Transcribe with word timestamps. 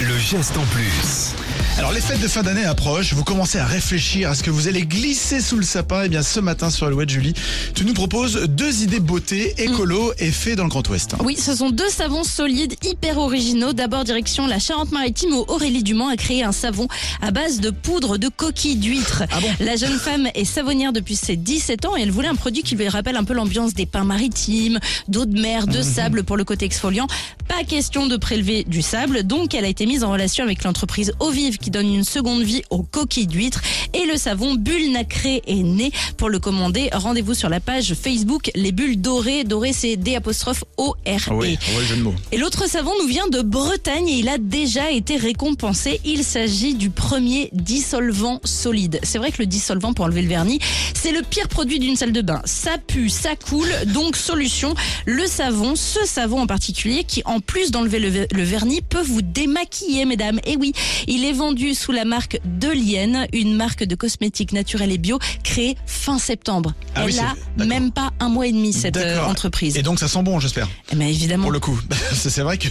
le 0.00 0.18
geste 0.18 0.56
en 0.56 0.64
plus. 0.66 1.34
Alors 1.78 1.92
les 1.92 2.00
fêtes 2.00 2.20
de 2.20 2.28
fin 2.28 2.42
d'année 2.42 2.64
approchent, 2.64 3.14
vous 3.14 3.24
commencez 3.24 3.58
à 3.58 3.64
réfléchir 3.64 4.28
à 4.28 4.34
ce 4.34 4.42
que 4.42 4.50
vous 4.50 4.68
allez 4.68 4.82
glisser 4.82 5.40
sous 5.40 5.56
le 5.56 5.62
sapin. 5.62 6.02
Et 6.02 6.08
bien 6.08 6.22
ce 6.22 6.40
matin 6.40 6.70
sur 6.70 6.86
Alouette 6.86 7.08
Julie, 7.08 7.34
tu 7.74 7.84
nous 7.84 7.94
proposes 7.94 8.48
deux 8.48 8.82
idées 8.82 9.00
beauté, 9.00 9.54
écolo 9.58 10.12
et 10.18 10.30
fait 10.30 10.56
dans 10.56 10.64
le 10.64 10.68
Grand 10.68 10.86
Ouest. 10.88 11.14
Oui, 11.24 11.36
ce 11.36 11.54
sont 11.54 11.70
deux 11.70 11.88
savons 11.88 12.24
solides, 12.24 12.74
hyper 12.82 13.18
originaux. 13.18 13.72
D'abord, 13.72 14.04
direction 14.04 14.46
la 14.46 14.58
Charente-Maritime 14.58 15.32
où 15.32 15.44
Aurélie 15.48 15.82
Dumont 15.82 16.08
a 16.08 16.16
créé 16.16 16.42
un 16.42 16.52
savon 16.52 16.88
à 17.22 17.30
base 17.30 17.60
de 17.60 17.70
poudre 17.70 18.18
de 18.18 18.28
coquille 18.28 18.76
d'huître. 18.76 19.22
Ah 19.30 19.40
bon 19.40 19.48
la 19.60 19.76
jeune 19.76 19.98
femme 19.98 20.28
est 20.34 20.44
savonnière 20.44 20.92
depuis 20.92 21.16
ses 21.16 21.36
17 21.36 21.86
ans 21.86 21.96
et 21.96 22.02
elle 22.02 22.10
voulait 22.10 22.28
un 22.28 22.34
produit 22.34 22.62
qui 22.62 22.74
lui 22.74 22.88
rappelle 22.88 23.16
un 23.16 23.24
peu 23.24 23.34
l'ambiance 23.34 23.72
des 23.72 23.86
pins 23.86 24.04
maritimes, 24.04 24.80
d'eau 25.08 25.24
de 25.24 25.40
mer, 25.40 25.66
de 25.66 25.80
sable 25.80 26.24
pour 26.24 26.36
le 26.36 26.44
côté 26.44 26.66
exfoliant. 26.66 27.06
Pas 27.48 27.64
question 27.64 28.06
de 28.06 28.16
prélever 28.16 28.64
du 28.64 28.82
sable, 28.82 29.22
donc 29.22 29.54
elle 29.60 29.66
a 29.66 29.68
été 29.68 29.84
mise 29.84 30.04
en 30.04 30.10
relation 30.10 30.42
avec 30.42 30.64
l'entreprise 30.64 31.12
Eau 31.20 31.30
Vive 31.30 31.58
qui 31.58 31.70
donne 31.70 31.92
une 31.92 32.02
seconde 32.04 32.42
vie 32.42 32.62
aux 32.70 32.82
coquilles 32.82 33.26
d'huître 33.26 33.60
et 33.92 34.06
le 34.06 34.16
savon 34.16 34.54
bulle 34.54 34.90
nacré 34.90 35.42
est 35.46 35.62
né. 35.62 35.92
Pour 36.16 36.30
le 36.30 36.38
commander, 36.38 36.88
rendez-vous 36.94 37.34
sur 37.34 37.50
la 37.50 37.60
page 37.60 37.92
Facebook 37.92 38.50
Les 38.54 38.72
Bulles 38.72 38.98
Dorées. 38.98 39.44
Doré, 39.44 39.74
c'est 39.74 39.96
D 39.96 40.16
apostrophe 40.16 40.64
O 40.78 40.94
R 41.06 41.30
E. 41.30 41.56
Mots. 41.98 42.14
Et 42.32 42.38
l'autre 42.38 42.66
savon 42.70 42.90
nous 43.02 43.06
vient 43.06 43.28
de 43.28 43.42
Bretagne 43.42 44.08
et 44.08 44.14
il 44.20 44.30
a 44.30 44.38
déjà 44.38 44.90
été 44.90 45.16
récompensé. 45.16 46.00
Il 46.06 46.24
s'agit 46.24 46.72
du 46.72 46.88
premier 46.88 47.50
dissolvant 47.52 48.40
solide. 48.44 48.98
C'est 49.02 49.18
vrai 49.18 49.30
que 49.30 49.38
le 49.40 49.46
dissolvant 49.46 49.92
pour 49.92 50.06
enlever 50.06 50.22
le 50.22 50.28
vernis, 50.28 50.58
c'est 50.94 51.12
le 51.12 51.20
pire 51.20 51.48
produit 51.48 51.78
d'une 51.78 51.96
salle 51.96 52.12
de 52.12 52.22
bain. 52.22 52.40
Ça 52.46 52.78
pue, 52.78 53.10
ça 53.10 53.36
coule, 53.36 53.68
donc 53.88 54.16
solution, 54.16 54.74
le 55.04 55.26
savon, 55.26 55.76
ce 55.76 56.06
savon 56.06 56.40
en 56.40 56.46
particulier 56.46 57.04
qui 57.04 57.22
en 57.26 57.40
plus 57.40 57.70
d'enlever 57.70 57.98
le, 57.98 58.08
ve- 58.08 58.26
le 58.32 58.42
vernis 58.42 58.80
peut 58.80 59.02
vous 59.02 59.20
démaquiller 59.50 60.04
mesdames. 60.04 60.40
Et 60.44 60.56
oui, 60.56 60.72
il 61.06 61.24
est 61.24 61.32
vendu 61.32 61.74
sous 61.74 61.92
la 61.92 62.04
marque 62.04 62.38
Delienne, 62.44 63.26
une 63.32 63.54
marque 63.54 63.84
de 63.84 63.94
cosmétiques 63.94 64.52
naturels 64.52 64.92
et 64.92 64.98
bio 64.98 65.18
créée 65.44 65.76
fin 65.86 66.18
septembre. 66.18 66.72
Ah 66.94 67.04
oui, 67.04 67.16
Elle 67.56 67.62
a 67.62 67.66
même 67.66 67.90
pas 67.92 68.10
un 68.20 68.28
mois 68.28 68.46
et 68.46 68.52
demi 68.52 68.72
cette 68.72 68.96
euh, 68.96 69.22
entreprise. 69.24 69.76
Et 69.76 69.82
donc 69.82 69.98
ça 69.98 70.08
sent 70.08 70.22
bon, 70.22 70.38
j'espère. 70.40 70.68
Eh 70.92 70.96
ben, 70.96 71.08
évidemment. 71.08 71.44
Pour 71.44 71.52
le 71.52 71.60
coup, 71.60 71.78
c'est 72.12 72.40
vrai 72.42 72.58
que 72.58 72.68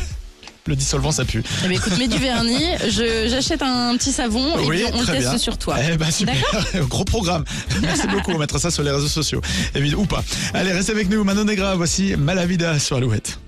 le 0.68 0.76
dissolvant 0.76 1.12
ça 1.12 1.26
pue. 1.26 1.44
Eh 1.64 1.68
ben, 1.68 1.74
écoute, 1.76 1.98
mets 1.98 2.08
du 2.08 2.18
vernis, 2.20 2.64
je- 2.90 3.28
j'achète 3.30 3.62
un 3.62 3.96
petit 3.98 4.12
savon 4.12 4.58
et 4.60 4.68
puis 4.68 4.84
on 4.94 5.02
le 5.02 5.06
teste 5.06 5.20
bien. 5.30 5.38
sur 5.38 5.58
toi. 5.58 5.76
Eh 5.92 5.98
ben 5.98 6.12
super, 6.12 6.36
gros 6.88 7.06
programme. 7.06 7.44
Merci 7.82 8.08
beaucoup, 8.08 8.32
on 8.32 8.38
mettra 8.38 8.60
ça 8.60 8.70
sur 8.72 8.84
les 8.84 8.92
réseaux 8.92 9.08
sociaux, 9.08 9.42
évidemment 9.76 10.04
ou 10.04 10.06
pas. 10.06 10.24
Allez, 10.54 10.72
restez 10.72 10.92
avec 10.92 11.10
nous, 11.10 11.24
Manon 11.24 11.44
Negra, 11.46 11.76
voici 11.76 12.16
Malavida 12.16 12.78
sur 12.80 12.98
Alouette. 12.98 13.40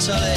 Soleil, 0.00 0.36